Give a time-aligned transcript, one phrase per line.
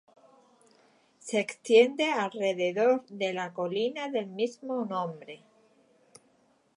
[1.19, 5.43] Se extiende alrededor de la colina del mismo nombre.